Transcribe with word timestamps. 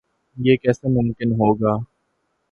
یہ 0.37 0.55
کیسے 0.63 0.87
ممکن 0.89 1.29
ہو 1.31 1.53
گا؟ 1.55 1.73